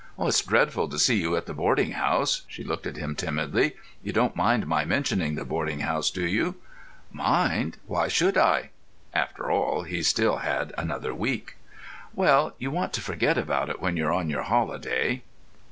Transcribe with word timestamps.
"It's 0.17 0.41
dreadful 0.41 0.89
to 0.89 0.97
see 0.97 1.17
you 1.19 1.35
at 1.37 1.45
the 1.45 1.53
boarding 1.53 1.91
house." 1.91 2.41
She 2.47 2.63
looked 2.63 2.87
at 2.87 2.95
him 2.97 3.13
timidly. 3.15 3.73
"You 4.01 4.11
don't 4.11 4.35
mind 4.35 4.65
my 4.65 4.83
mentioning 4.83 5.35
the 5.35 5.45
boarding 5.45 5.81
house, 5.81 6.09
do 6.09 6.25
you?" 6.25 6.55
"Mind? 7.11 7.77
Why 7.85 8.07
should 8.07 8.35
I?" 8.35 8.71
(After 9.13 9.51
all, 9.51 9.83
he 9.83 10.01
still 10.01 10.37
had 10.37 10.73
another 10.75 11.13
week.) 11.13 11.55
"Well, 12.15 12.55
you 12.57 12.71
want 12.71 12.93
to 12.93 13.01
forget 13.01 13.37
about 13.37 13.69
it 13.69 13.79
when 13.79 13.95
you're 13.95 14.11
on 14.11 14.27
your 14.27 14.41
holiday." 14.41 15.21